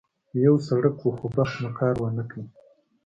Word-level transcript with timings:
یو 0.45 0.55
سړک 0.67 0.95
و، 1.01 1.07
خو 1.17 1.27
بخت 1.35 1.55
مو 1.61 1.69
کار 1.79 1.95
ونه 1.99 2.23
کړ. 2.29 2.39